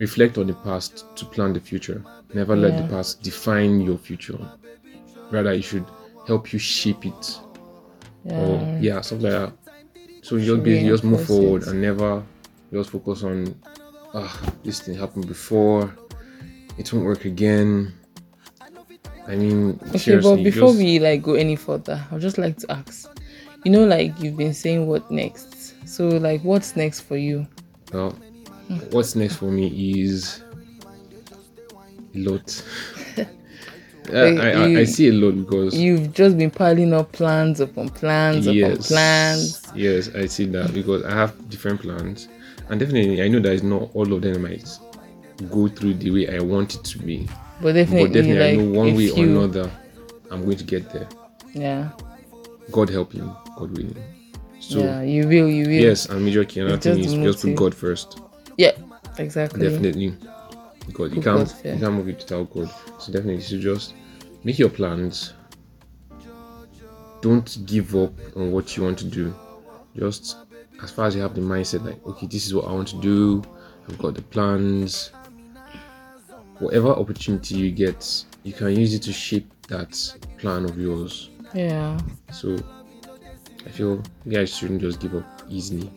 Reflect 0.00 0.38
on 0.38 0.46
the 0.46 0.54
past 0.54 1.04
to 1.16 1.24
plan 1.24 1.52
the 1.52 1.60
future. 1.60 2.02
Never 2.32 2.54
let 2.54 2.72
Yeah. 2.72 2.82
the 2.82 2.88
past 2.88 3.22
define 3.22 3.80
your 3.80 3.98
future. 3.98 4.38
Rather, 5.32 5.50
it 5.50 5.62
should 5.64 5.84
help 6.26 6.52
you 6.52 6.58
shape 6.58 7.04
it. 7.04 7.40
yeah 8.24 8.38
Or 8.40 8.78
yeah, 8.80 9.00
something 9.00 9.30
like 9.30 9.40
that. 9.40 9.52
So 10.22 10.36
you 10.36 10.44
just 10.46 10.62
basically 10.62 10.88
just 10.88 11.04
move 11.04 11.24
forward 11.24 11.66
and 11.66 11.80
never 11.80 12.22
just 12.72 12.90
focus 12.90 13.22
on 13.24 13.54
ah 14.14 14.52
this 14.64 14.80
thing 14.80 14.96
happened 14.96 15.26
before. 15.26 15.92
It 16.76 16.92
won't 16.92 17.04
work 17.06 17.24
again. 17.24 17.92
I 19.26 19.34
mean, 19.36 19.78
Okay, 19.94 20.16
but 20.20 20.36
before 20.42 20.68
just- 20.68 20.78
we 20.78 20.98
like 21.00 21.22
go 21.22 21.34
any 21.34 21.56
further, 21.56 22.00
I'd 22.12 22.20
just 22.20 22.38
like 22.38 22.56
to 22.58 22.70
ask. 22.72 23.10
You 23.64 23.72
know, 23.72 23.84
like 23.84 24.14
you've 24.22 24.36
been 24.36 24.54
saying, 24.54 24.86
what 24.86 25.10
next? 25.10 25.74
So, 25.88 26.06
like, 26.08 26.42
what's 26.44 26.76
next 26.76 27.00
for 27.00 27.16
you? 27.16 27.46
Well, 27.92 28.14
what's 28.90 29.14
next 29.16 29.36
for 29.36 29.46
me 29.46 30.00
is 30.02 30.42
a 32.14 32.18
lot. 32.18 32.62
I, 34.10 34.14
I, 34.14 34.64
I 34.80 34.84
see 34.84 35.08
a 35.08 35.12
lot 35.12 35.32
because 35.32 35.78
You've 35.78 36.14
just 36.14 36.38
been 36.38 36.50
piling 36.50 36.94
up 36.94 37.12
plans 37.12 37.60
upon 37.60 37.90
plans 37.90 38.46
upon 38.46 38.78
plans. 38.78 39.62
yes, 39.74 40.08
I 40.14 40.24
see 40.26 40.46
that 40.46 40.72
because 40.72 41.04
I 41.04 41.10
have 41.10 41.48
different 41.50 41.82
plans, 41.82 42.28
and 42.70 42.80
definitely 42.80 43.22
I 43.22 43.28
know 43.28 43.40
that 43.40 43.52
it's 43.52 43.62
not 43.62 43.90
all 43.94 44.10
of 44.12 44.22
them 44.22 44.42
might 44.42 44.66
go 45.50 45.68
through 45.68 45.94
the 45.94 46.10
way 46.10 46.34
I 46.34 46.40
want 46.40 46.74
it 46.74 46.84
to 46.84 46.98
be, 46.98 47.28
But 47.60 47.74
definitely, 47.74 48.06
but 48.08 48.12
definitely 48.14 48.38
like 48.38 48.52
I 48.54 48.56
know 48.56 48.78
one 48.78 48.96
way 48.96 49.10
or 49.10 49.14
few- 49.14 49.24
another 49.38 49.70
I'm 50.30 50.44
going 50.44 50.56
to 50.56 50.64
get 50.64 50.90
there. 50.90 51.08
Yeah, 51.52 51.90
God 52.70 52.88
helping, 52.90 53.26
God 53.56 53.70
willing. 53.76 53.96
So 54.58 54.80
yeah, 54.80 55.02
you 55.02 55.26
will, 55.28 55.48
you 55.48 55.64
will. 55.64 55.72
yes, 55.72 56.06
and 56.06 56.24
major 56.24 56.44
key 56.44 56.60
another 56.60 56.78
thing 56.78 56.98
is 57.04 57.12
just 57.14 57.42
put. 57.44 57.54
God 57.56 57.74
first. 57.74 58.20
Yeah, 58.58 58.72
exactly. 59.16 59.68
definitely 59.68 60.14
because 60.86 61.12
you 61.12 61.22
can't 61.22 61.38
God 61.38 61.50
first. 61.50 61.64
you 61.64 61.78
can't 61.78 61.94
move 61.94 62.08
it 62.08 62.16
without 62.18 62.52
God. 62.52 62.70
So 62.98 63.12
definitely 63.12 63.36
you 63.36 63.40
should 63.42 63.60
just 63.60 63.94
make 64.44 64.58
your 64.58 64.70
plans. 64.70 65.34
Don't 67.20 67.58
give 67.66 67.94
up 67.96 68.12
on 68.36 68.52
what 68.52 68.76
you 68.76 68.82
want 68.84 68.98
to 68.98 69.04
do. 69.04 69.34
Just 69.96 70.36
as 70.82 70.90
far 70.90 71.06
as 71.06 71.14
you 71.16 71.22
have 71.22 71.34
the 71.34 71.40
mindset, 71.40 71.84
like 71.84 72.04
okay, 72.06 72.26
this 72.26 72.46
is 72.46 72.54
what 72.54 72.66
I 72.66 72.72
want 72.72 72.88
to 72.88 73.00
do. 73.00 73.42
I've 73.88 73.98
got 73.98 74.14
the 74.14 74.22
plans. 74.22 75.10
Whatever 76.58 76.88
opportunity 76.88 77.54
you 77.54 77.70
get, 77.70 78.24
you 78.42 78.52
can 78.52 78.74
use 78.74 78.92
it 78.92 79.02
to 79.02 79.12
shape 79.12 79.48
that 79.68 79.92
plan 80.38 80.64
of 80.64 80.76
yours. 80.78 81.30
Yeah, 81.54 81.98
So 82.32 82.58
I 83.64 83.68
feel 83.70 84.02
you 84.24 84.32
guys 84.32 84.54
shouldn't 84.54 84.80
just 84.80 85.00
give 85.00 85.14
up 85.14 85.24
easily. 85.48 85.90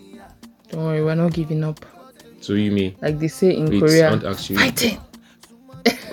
don't 0.69 0.83
worry, 0.85 1.03
we're 1.03 1.15
not 1.15 1.33
giving 1.33 1.63
up. 1.63 1.83
So 2.41 2.53
you 2.53 2.71
may 2.71 2.95
Like 3.01 3.19
they 3.19 3.27
say 3.27 3.55
in 3.55 3.65
wait, 3.65 3.77
I 3.77 3.79
Korea, 3.79 4.09
want 4.09 4.21
to 4.21 4.27
ask 4.29 4.49
you 4.49 4.57
fighting. 4.57 4.97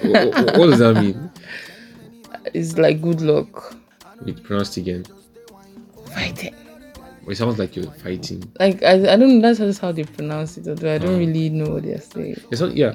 what, 0.03 0.35
what- 0.35 0.59
what 0.59 0.67
does 0.71 0.79
that 0.79 0.95
mean? 1.03 1.31
It's 2.55 2.79
like 2.79 3.03
good 3.03 3.21
luck. 3.21 3.77
Wait, 4.23 4.43
pronounce 4.43 4.77
it 4.79 4.81
again. 4.81 5.05
Fighting. 6.15 6.55
It 7.29 7.37
sounds 7.37 7.59
like 7.59 7.77
you're 7.77 7.91
fighting. 7.93 8.43
Like 8.59 8.83
I, 8.83 9.13
I 9.13 9.17
don't. 9.17 9.43
That's 9.43 9.59
just 9.59 9.81
how 9.81 9.93
they 9.93 10.05
pronounce 10.05 10.57
it. 10.57 10.67
Although 10.67 10.95
I 10.95 10.99
don't 10.99 11.17
Oh. 11.17 11.19
really 11.19 11.51
know 11.51 11.75
what 11.75 11.83
they're 11.83 12.01
saying. 12.01 12.37
It's 12.51 12.63
not, 12.63 12.75
yeah. 12.75 12.95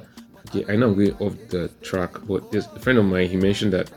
Okay, 0.50 0.66
I 0.72 0.75
know 0.75 0.88
I'm 0.88 0.96
going 0.96 1.13
off 1.20 1.36
the 1.50 1.68
track, 1.84 2.12
but 2.28 2.52
there's 2.52 2.66
a 2.75 2.80
friend 2.80 2.98
of 2.98 3.06
mine. 3.06 3.28
He 3.30 3.38
mentioned 3.38 3.74
that 3.74 3.92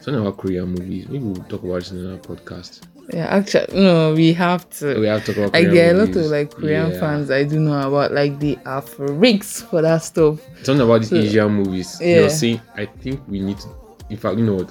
something 0.00 0.16
about 0.20 0.38
Korean 0.38 0.68
movies. 0.68 1.08
Maybe 1.08 1.24
we'll 1.24 1.44
talk 1.44 1.62
about 1.62 1.80
this 1.80 1.90
in 1.90 1.98
another 1.98 2.18
podcast. 2.18 2.80
Yeah, 3.12 3.26
actually, 3.26 3.66
no, 3.82 4.14
we 4.14 4.32
have 4.34 4.68
to. 4.78 4.98
We 5.00 5.06
have 5.06 5.24
to 5.24 5.34
talk 5.34 5.48
about 5.48 5.52
like 5.54 5.66
Korean 5.68 5.74
there 5.74 5.88
are 5.88 5.94
a 5.94 6.06
lot 6.06 6.16
of 6.16 6.26
like 6.26 6.50
Korean 6.54 6.90
Yeah. 6.92 7.00
fans 7.00 7.30
I 7.30 7.44
do 7.44 7.58
know 7.58 7.88
about. 7.88 8.12
Like 8.12 8.38
they 8.38 8.56
are 8.64 8.80
freaks 8.80 9.62
for 9.62 9.82
that 9.82 9.98
stuff. 10.02 10.40
Something 10.62 10.84
about 10.86 11.00
these 11.00 11.10
So- 11.10 11.16
Asian 11.16 11.52
movies. 11.52 11.98
Yeah. 12.00 12.20
You're 12.20 12.30
saying, 12.30 12.60
I 12.76 12.86
think 12.86 13.20
we 13.28 13.40
need 13.40 13.58
to. 13.58 13.68
In 14.10 14.16
fact, 14.16 14.38
you 14.38 14.44
know 14.44 14.54
what? 14.54 14.70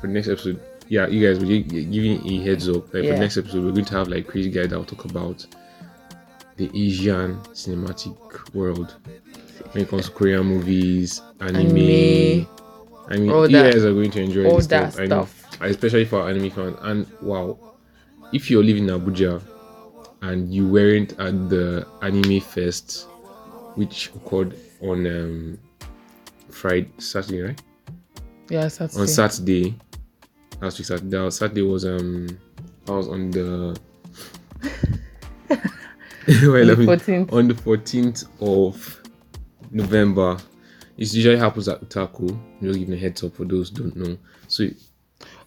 For 0.00 0.06
the 0.06 0.12
next 0.12 0.28
episode, 0.28 0.60
yeah, 0.88 1.06
you 1.08 1.26
guys, 1.26 1.38
we're 1.42 1.62
gi- 1.62 1.84
giving 1.86 2.26
a 2.26 2.44
heads 2.44 2.68
up. 2.68 2.92
Like 2.94 3.04
for 3.04 3.12
the 3.12 3.18
next 3.18 3.36
episode, 3.38 3.64
we're 3.64 3.72
going 3.72 3.84
to 3.86 3.94
have 3.94 4.08
like 4.08 4.26
crazy 4.26 4.50
guy 4.50 4.66
that 4.66 4.76
will 4.76 4.84
talk 4.84 5.04
about 5.06 5.44
the 6.56 6.70
Asian 6.74 7.36
cinematic 7.54 8.54
world 8.54 8.94
when 9.72 9.84
it 9.84 9.88
comes 9.88 10.06
to 10.06 10.12
Korean 10.12 10.44
movies, 10.44 11.22
anime. 11.40 11.56
Anime. 11.56 12.46
I 13.10 13.16
mean, 13.16 13.30
All 13.30 13.48
you 13.50 13.56
guys 13.56 13.84
are 13.84 13.92
going 13.92 14.10
to 14.10 14.20
enjoy 14.20 14.44
all 14.46 14.56
this 14.56 14.66
that 14.68 14.92
stuff. 14.92 15.06
Stuff. 15.06 15.37
Especially 15.60 16.04
for 16.04 16.28
anime 16.28 16.50
fans. 16.50 16.76
And 16.82 17.06
wow, 17.20 17.58
if 18.32 18.50
you're 18.50 18.64
living 18.64 18.88
in 18.88 19.00
Abuja 19.00 19.42
and 20.22 20.52
you 20.52 20.66
weren't 20.68 21.12
at 21.18 21.48
the 21.48 21.86
anime 22.02 22.40
fest, 22.40 23.06
which 23.74 24.10
occurred 24.14 24.56
on 24.82 25.06
um, 25.06 25.58
Friday, 26.50 26.90
Saturday, 26.98 27.42
right? 27.42 27.62
Yeah, 28.48 28.68
Saturday. 28.68 29.00
On 29.00 29.06
Saturday, 29.06 29.74
last 30.60 30.78
week 30.78 30.86
Saturday. 30.86 31.18
was- 31.18 31.36
Saturday 31.36 31.62
was 31.62 31.84
um, 31.84 32.28
I 32.88 32.92
was 32.92 33.08
on 33.08 33.30
the. 33.30 33.78
Let 36.28 36.78
me- 36.78 36.86
14th. 36.86 37.32
on 37.32 37.48
the 37.48 37.54
14th 37.54 38.26
of 38.40 39.02
November. 39.70 40.36
It 40.96 41.12
usually 41.14 41.36
happens 41.36 41.68
at 41.68 41.80
Utaku. 41.80 42.36
Just 42.60 42.78
giving 42.78 42.94
a 42.94 42.96
heads 42.98 43.22
up 43.22 43.34
for 43.36 43.44
those 43.44 43.70
who 43.70 43.76
don't 43.90 43.96
know. 43.96 44.18
So 44.48 44.66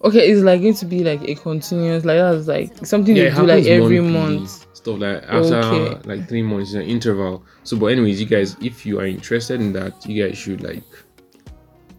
Okay, 0.04 0.32
it's 0.32 0.42
like 0.42 0.62
going 0.62 0.74
to 0.74 0.86
be 0.86 1.04
like 1.04 1.22
a 1.28 1.36
continuous, 1.36 2.04
like 2.06 2.18
that's 2.18 2.48
like 2.48 2.86
something 2.86 3.16
yeah, 3.16 3.26
you 3.30 3.36
do 3.36 3.46
like 3.46 3.66
every 3.66 4.00
monthly, 4.00 4.38
month. 4.40 4.66
Stuff 4.74 5.00
like 5.00 5.24
after 5.30 5.56
Okay. 5.58 6.10
like 6.10 6.28
three 6.28 6.42
months, 6.42 6.74
an 6.74 6.82
interval. 6.82 7.44
So, 7.64 7.78
but 7.78 7.88
anyways, 7.88 8.20
you 8.20 8.26
guys, 8.26 8.58
if 8.62 8.84
you 8.86 9.00
are 9.00 9.06
interested 9.06 9.62
in 9.62 9.74
that, 9.74 10.04
you 10.08 10.26
guys 10.28 10.38
should 10.38 10.64
like 10.64 10.84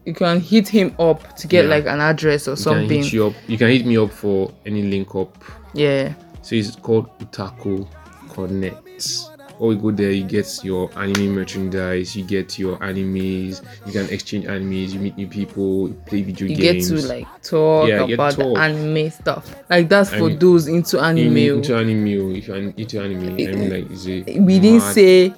You 0.05 0.13
can 0.13 0.41
hit 0.41 0.67
him 0.67 0.93
up 0.99 1.37
to 1.37 1.47
get 1.47 1.63
Yeah. 1.63 1.69
like 1.69 1.85
an 1.85 2.01
address 2.01 2.47
or 2.49 2.51
you 2.51 2.55
can 2.57 2.63
something. 2.63 3.03
hit 3.03 3.13
you 3.13 3.27
up. 3.27 3.33
You 3.47 3.57
can 3.57 3.69
hit 3.69 3.85
me 3.85 3.97
up 3.97 4.11
for 4.11 4.51
any 4.65 4.81
link 4.83 5.15
up. 5.15 5.41
Yeah, 5.73 6.13
So 6.41 6.55
it's 6.55 6.75
called 6.75 7.07
Utaku 7.19 7.87
Connect. 8.33 9.29
Or 9.63 9.71
you 9.71 9.79
go 9.79 9.91
there, 9.91 10.11
you 10.11 10.25
get 10.25 10.59
your 10.61 10.91
anime 10.99 11.35
merchandise, 11.35 12.17
you 12.17 12.25
get 12.25 12.59
your 12.59 12.75
animes, 12.79 13.63
you 13.85 13.93
can 13.93 14.09
exchange 14.09 14.43
animes, 14.43 14.91
you 14.91 14.99
meet 14.99 15.15
new 15.15 15.25
people, 15.25 15.87
you 15.87 15.93
play 16.05 16.21
video 16.21 16.49
you 16.49 16.55
games. 16.57 16.89
You 16.91 16.97
get 16.97 17.01
to 17.03 17.07
like 17.07 17.41
talk 17.43 17.87
Yeah, 17.87 18.03
about 18.03 18.33
talk. 18.33 18.55
the 18.55 18.59
anime 18.59 19.09
stuff. 19.09 19.55
Like 19.69 19.87
that's 19.87 20.09
for 20.09 20.27
mean, 20.27 20.39
those 20.39 20.67
into 20.67 20.99
anime. 20.99 21.37
in, 21.37 21.49
oh. 21.49 21.55
into 21.55 21.77
anime, 21.77 22.07
oh, 22.07 22.35
if 22.35 22.47
you're 22.49 22.57
into 22.57 22.99
anime, 23.01 23.23
I 23.23 23.55
mean, 23.55 23.69
like, 23.69 23.89
is 23.89 24.05
it 24.05 24.25
we 24.41 24.59
didn't 24.59 24.81
say 24.81 25.33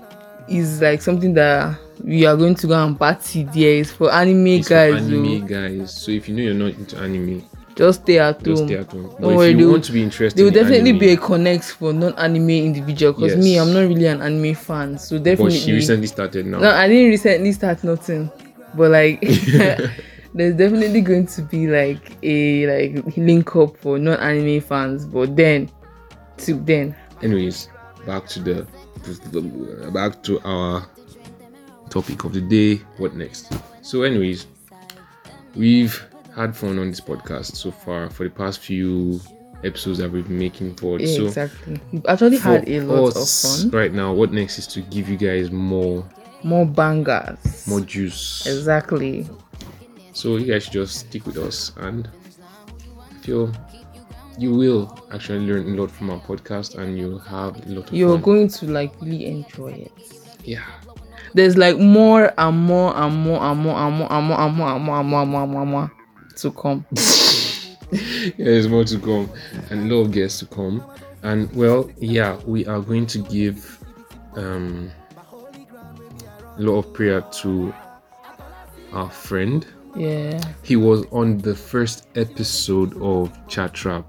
is 0.48 0.82
like 0.82 1.04
something 1.04 1.36
that 1.36 1.78
we 2.04 2.26
are 2.26 2.36
going 2.36 2.56
to 2.56 2.66
go 2.66 2.84
and 2.84 2.98
party 2.98 3.44
there. 3.44 3.82
It's 3.82 3.92
for 3.92 4.12
anime 4.12 4.48
it's 4.48 4.70
for 4.70 4.74
guys. 4.74 4.94
oh. 4.94 5.06
anime 5.06 5.46
guys. 5.46 6.02
So 6.02 6.10
if 6.10 6.28
you 6.28 6.36
know 6.36 6.42
you're 6.42 6.54
not 6.56 6.74
into 6.74 6.98
anime, 6.98 7.48
Just 7.76 8.04
stay 8.04 8.20
at 8.20 8.42
just 8.42 8.60
home. 8.62 8.68
stay 8.70 8.78
at 8.78 8.90
home. 8.92 9.16
Don't 9.20 9.36
worry, 9.36 9.50
you 9.52 9.58
will- 9.58 9.72
want 9.74 9.84
to 9.86 9.92
be 9.92 10.02
interested, 10.02 10.38
There 10.38 10.46
will 10.46 10.56
in 10.58 10.64
definitely 10.64 10.90
anime, 10.92 11.00
be 11.00 11.10
a 11.10 11.18
connect 11.18 11.64
for 11.66 11.92
non-anime 11.94 12.50
individual 12.50 13.12
because 13.14 13.36
me, 13.38 13.58
I'm 13.58 13.74
not 13.74 13.82
really 13.82 14.06
an 14.08 14.22
anime 14.22 14.56
fan. 14.56 14.98
So 14.98 15.18
definitely. 15.18 15.46
But 15.46 15.54
she 15.54 15.74
recently 15.74 16.08
started 16.08 16.46
now. 16.46 16.60
no, 16.60 16.72
I 16.72 16.88
didn't 16.88 17.10
recently 17.10 17.52
start 17.52 17.84
nothing, 17.84 18.32
but 18.76 18.92
like 18.92 19.20
there's 20.34 20.56
definitely 20.56 21.02
going 21.02 21.28
to 21.28 21.42
be 21.42 21.68
like 21.68 22.18
a 22.24 22.68
like 22.96 23.18
link 23.18 23.54
up 23.58 23.76
for 23.78 24.00
non-anime 24.00 24.62
fans. 24.62 25.06
But 25.06 25.36
then, 25.36 25.70
till 26.38 26.60
then, 26.60 26.96
Anyways, 27.22 27.68
back 28.06 28.26
to 28.28 28.40
the 28.40 28.68
back 29.94 30.24
to 30.24 30.40
our 30.48 30.88
topic 31.90 32.24
of 32.24 32.34
the 32.34 32.42
day. 32.42 32.82
What 32.98 33.16
next? 33.16 33.52
So, 33.82 34.04
anyways, 34.04 34.48
we've 35.56 36.04
had 36.36 36.56
fun 36.56 36.78
on 36.80 36.90
this 36.90 37.02
podcast 37.02 37.56
so 37.56 37.72
far 37.72 38.10
for 38.10 38.24
the 38.26 38.30
past 38.30 38.60
few 38.60 39.20
episodes 39.64 39.98
that 40.00 40.12
we've 40.12 40.28
been 40.28 40.38
making 40.38 40.76
forward. 40.76 41.02
yeah, 41.02 41.16
so, 41.16 41.26
exactly. 41.26 41.80
We've 41.92 42.06
actually 42.08 42.38
had 42.38 42.68
a 42.68 42.82
lot 42.82 43.16
of 43.16 43.30
fun. 43.30 43.70
right 43.72 43.94
now. 43.94 44.14
What 44.14 44.32
next 44.32 44.60
is 44.60 44.68
to 44.68 44.82
give 44.82 45.08
you 45.10 45.18
guys 45.18 45.50
more 45.52 46.06
More 46.44 46.66
bangers. 46.66 47.66
more 47.68 47.80
juice. 47.82 48.46
Exactly. 48.46 49.28
So 50.14 50.38
you 50.38 50.52
guys 50.52 50.64
should 50.66 50.74
just 50.74 51.00
stick 51.08 51.26
with 51.26 51.38
us 51.38 51.72
and 51.78 52.10
feel 53.22 53.52
you 54.38 54.54
will 54.54 55.00
actually 55.14 55.40
learn 55.40 55.74
a 55.78 55.82
lot 55.82 55.90
from 55.90 56.10
our 56.10 56.20
podcast 56.20 56.78
and 56.78 56.98
you'll 56.98 57.20
have 57.20 57.56
a 57.66 57.70
lot 57.70 57.88
of 57.90 57.94
You're 57.94 58.16
fun. 58.16 58.22
going 58.22 58.48
to 58.50 58.66
like 58.68 58.94
really 59.02 59.26
enjoy 59.26 59.72
it. 59.72 59.92
yeah. 60.44 60.64
There's 61.34 61.58
like 61.58 61.78
more 61.78 62.32
and 62.38 62.58
more 62.58 62.96
and 62.96 63.14
more 63.16 63.42
and 63.42 63.60
more 63.62 63.76
and 63.78 63.98
more 63.98 64.10
and 64.12 64.26
more 64.28 64.40
and 64.40 64.56
more 64.56 64.70
and 64.74 64.86
more 64.86 65.00
and 65.00 65.10
more 65.10 65.22
and 65.22 65.32
more 65.32 65.44
and 65.44 65.52
more, 65.52 65.62
and 65.64 65.72
more 65.72 65.92
to 66.38 66.52
come. 66.52 66.86
yeah, 67.92 68.34
there's 68.38 68.68
more 68.68 68.84
to 68.84 69.00
come 69.00 69.30
and 69.70 69.92
a 69.92 69.96
lot 69.96 70.02
of 70.06 70.12
guests 70.12 70.40
to 70.40 70.46
come. 70.46 70.84
And 71.24 71.54
well, 71.56 71.90
yeah, 71.98 72.38
we 72.46 72.66
are 72.66 72.82
going 72.82 73.08
to 73.08 73.20
give 73.20 73.84
um 74.36 74.92
a 76.58 76.62
lot 76.62 76.80
of 76.80 76.94
prayer 76.94 77.22
to 77.22 77.74
our 78.94 79.10
friend. 79.10 79.66
Yeah. 79.96 80.42
He 80.64 80.76
was 80.76 81.06
on 81.12 81.38
the 81.38 81.56
first 81.56 82.08
episode 82.16 83.00
of 83.02 83.32
Chat 83.48 83.74
Trap, 83.74 84.06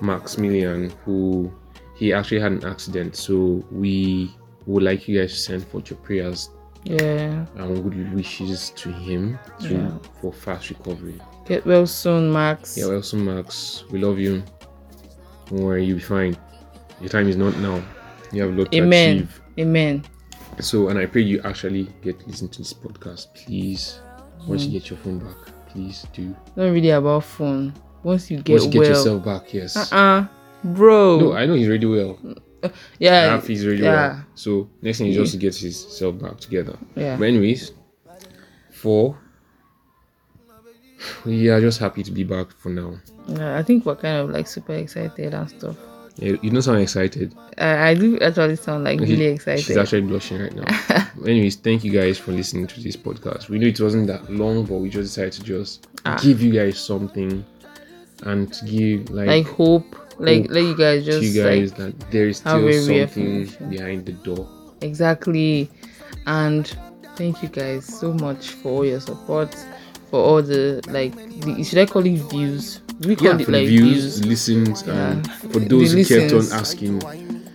Maximilian, 0.00 0.90
who 1.04 1.52
he 1.96 2.12
actually 2.12 2.40
had 2.40 2.52
an 2.52 2.64
accident. 2.64 3.16
So 3.16 3.64
we 3.70 4.34
would 4.66 4.82
like 4.82 5.06
you 5.08 5.20
guys 5.20 5.32
to 5.32 5.38
send 5.38 5.66
forth 5.66 5.90
your 5.90 5.98
prayers 5.98 6.50
Yeah. 6.84 7.46
and 7.56 7.82
good 7.82 8.14
wishes 8.14 8.70
to 8.76 8.92
him 8.92 9.38
to 9.60 9.74
Yeah. 9.74 9.90
for 10.20 10.32
fast 10.32 10.70
recovery. 10.70 11.20
Get 11.46 11.64
well 11.66 11.86
soon, 11.86 12.32
Max. 12.32 12.76
Yeah, 12.76 12.86
well 12.86 13.02
soon, 13.02 13.24
Max, 13.24 13.84
we 13.90 13.98
love 13.98 14.18
you. 14.18 14.42
Don't 15.50 15.60
worry, 15.60 15.84
you'll 15.84 15.96
be 15.96 16.02
fine. 16.02 16.36
Your 17.00 17.08
time 17.08 17.28
is 17.28 17.36
not 17.36 17.56
now. 17.58 17.82
You 18.32 18.42
have 18.42 18.52
a 18.52 18.60
lot 18.60 18.72
to 18.72 18.78
Amen. 18.78 19.16
achieve. 19.16 19.40
Amen. 19.58 20.04
So, 20.60 20.88
and 20.88 20.98
I 20.98 21.06
pray 21.06 21.22
you 21.22 21.40
actually 21.44 21.88
get 22.02 22.20
to 22.20 22.26
listen 22.26 22.48
to 22.48 22.58
this 22.58 22.72
podcast, 22.72 23.34
please. 23.34 24.00
Once 24.46 24.64
you 24.64 24.70
mm. 24.70 24.72
get 24.74 24.90
your 24.90 24.98
phone 24.98 25.18
back, 25.18 25.36
please 25.68 26.06
do. 26.12 26.34
Not 26.56 26.70
really 26.70 26.90
about 26.90 27.24
phone. 27.24 27.72
Once 28.02 28.30
you 28.30 28.38
get 28.38 28.52
Once 28.52 28.64
you 28.66 28.70
get 28.70 28.78
well, 28.80 28.88
yourself 28.90 29.24
back, 29.24 29.54
yes. 29.54 29.76
uh-uh 29.92 30.26
bro. 30.64 31.20
No, 31.20 31.32
I 31.34 31.46
know 31.46 31.54
he's 31.54 31.68
really 31.68 31.86
well. 31.86 32.18
Yeah, 32.98 33.40
really 33.46 33.82
yeah, 33.82 33.92
well. 33.92 34.24
So 34.34 34.68
next 34.82 34.98
thing 34.98 35.08
is 35.08 35.16
just 35.16 35.32
to 35.32 35.38
get 35.38 35.54
himself 35.56 36.18
back 36.18 36.38
together. 36.40 36.76
yeah. 36.96 37.16
But 37.16 37.24
anyways, 37.28 37.72
four. 38.70 39.18
We 41.24 41.48
are 41.50 41.60
just 41.60 41.78
happy 41.80 42.02
to 42.02 42.10
be 42.10 42.24
back 42.24 42.50
for 42.56 42.70
now. 42.70 42.94
Yeah, 43.28 43.58
I 43.58 43.62
think 43.62 43.84
we're 43.84 43.96
kind 43.96 44.18
of 44.18 44.30
like 44.30 44.46
super 44.46 44.74
excited 44.74 45.34
and 45.34 45.48
stuff. 45.50 45.76
Yeah, 46.16 46.36
you 46.42 46.50
don't 46.50 46.62
sound 46.62 46.78
excited. 46.80 47.34
I, 47.58 47.88
I 47.90 47.94
do 47.94 48.18
actually 48.20 48.56
sound 48.56 48.84
like 48.84 49.00
really 49.00 49.24
excited. 49.26 49.64
She's 49.64 49.76
actually 49.76 50.02
blushing 50.02 50.40
right 50.40 50.54
now. 50.54 51.08
Anyways, 51.26 51.56
thank 51.56 51.84
you 51.84 51.90
guys 51.92 52.18
for 52.18 52.32
listening 52.32 52.68
to 52.68 52.80
this 52.80 52.96
podcast. 52.96 53.48
We 53.48 53.58
knew 53.58 53.68
it 53.68 53.80
wasn't 53.80 54.06
that 54.06 54.30
long, 54.30 54.64
but 54.64 54.76
we 54.76 54.88
just 54.88 55.14
decided 55.14 55.32
to 55.34 55.42
just 55.42 55.88
Ah. 56.06 56.18
give 56.22 56.40
you 56.40 56.52
guys 56.52 56.78
something 56.78 57.44
and 58.22 58.52
to 58.52 58.64
give 58.64 59.10
like, 59.10 59.26
like 59.26 59.46
hope, 59.46 59.96
like 60.18 60.46
let 60.50 60.62
you 60.62 60.76
guys 60.76 61.04
just 61.04 61.22
you 61.22 61.42
guys 61.42 61.70
like 61.78 61.96
that 61.98 62.10
there 62.10 62.28
is 62.28 62.38
still 62.38 62.72
something 62.82 63.46
behind 63.70 64.06
the 64.06 64.12
door. 64.12 64.48
exactly, 64.80 65.70
and 66.26 66.76
thank 67.16 67.42
you 67.42 67.48
guys 67.48 67.84
so 67.86 68.12
much 68.12 68.50
for 68.50 68.68
all 68.72 68.84
your 68.84 69.00
support, 69.00 69.54
for 70.10 70.20
all 70.22 70.42
the 70.42 70.82
like, 70.88 71.14
the, 71.42 71.62
should 71.64 71.78
I 71.78 71.86
call 71.86 72.04
it 72.06 72.18
views? 72.30 72.80
We 73.06 73.16
call 73.16 73.28
Yeah, 73.28 73.38
it 73.38 73.48
like 73.48 73.66
views, 73.66 74.18
views? 74.18 74.26
listens, 74.26 74.82
and 74.82 75.26
Yeah. 75.26 75.32
for 75.50 75.58
those 75.60 75.92
The 75.92 76.02
who 76.02 76.20
kept 76.20 76.32
on 76.32 76.52
asking 76.58 77.00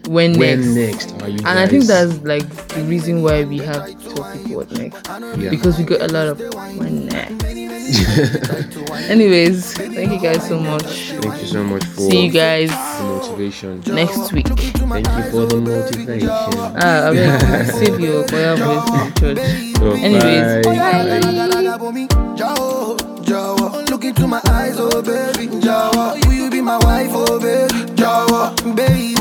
When, 0.10 0.40
when 0.40 0.74
next? 0.74 1.12
next 1.14 1.22
are 1.22 1.30
you 1.30 1.38
And 1.46 1.60
I 1.60 1.68
think 1.68 1.84
that's 1.86 2.18
like 2.20 2.48
the 2.70 2.82
reason 2.84 3.22
why 3.22 3.44
we 3.44 3.58
have 3.60 3.86
topic 4.16 4.48
what 4.50 4.72
next 4.72 5.08
yeah. 5.38 5.50
because 5.52 5.78
we 5.78 5.84
got 5.86 6.02
a 6.02 6.08
lot 6.12 6.28
of 6.28 6.40
when 6.78 7.06
next. 7.06 7.59
Anyways, 9.10 9.74
thank 9.74 10.12
you 10.12 10.20
guys 10.20 10.48
so 10.48 10.60
much. 10.60 10.84
Thank 11.12 11.42
you 11.42 11.48
so 11.48 11.64
much 11.64 11.84
for 11.86 12.02
See 12.12 12.26
you 12.26 12.32
guys 12.32 12.70
the 12.70 13.04
motivation. 13.04 13.82
next 13.88 14.32
week. 14.32 14.48
Thank 14.48 15.08
you 15.08 15.24
for 15.32 15.46
the 15.48 15.60
motivation. 15.60 16.30
Ah, 16.30 17.08
I 17.08 17.12
mean, 17.12 17.66
save 17.74 18.00
your 18.00 18.28
choir 18.28 18.56
voice 18.58 18.84
for 18.90 18.98
the 18.98 19.20
church. 19.20 19.78
So, 19.78 19.92
Anyways, 19.94 20.66
bye. 20.66 20.76
bye. 20.76 21.80
Bye. 21.80 22.08
Jawo, 22.38 22.98
Jawo, 23.26 23.90
look 23.90 24.04
into 24.06 24.28
my 24.28 24.42
eyes, 24.48 24.76
oh 24.78 25.02
baby, 25.02 25.48
Jawo, 25.60 26.14
will 26.26 26.34
you 26.34 26.50
be 26.50 26.62
my 26.62 26.78
wife, 26.80 27.10
oh 27.12 27.40
baby, 27.40 27.74
Jawo, 27.96 28.54
baby, 28.76 29.16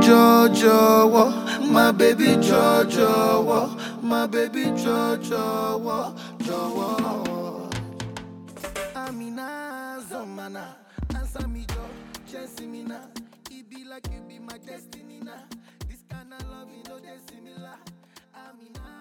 Jojo, 0.00 1.70
my 1.70 1.92
baby, 1.92 2.36
Jojo, 2.36 3.68
my 4.10 4.26
baby 4.26 4.64
Jojo, 4.64 6.16
Jojo. 6.38 7.70
Amina 8.96 10.00
Zomana, 10.10 10.74
answer 11.14 11.46
me, 11.46 11.64
Jo, 11.68 11.84
Jessimina. 12.28 13.06
It 13.52 13.70
be 13.70 13.84
like 13.84 14.08
you 14.12 14.20
be 14.28 14.40
my 14.40 14.58
destiny 14.58 15.20
now. 15.22 15.44
This 15.88 16.02
kind 16.10 16.34
of 16.34 16.42
love, 16.50 16.68
you 16.76 16.82
know, 16.88 16.98
they 16.98 17.18
similar. 17.32 17.76
Amina. 18.34 18.99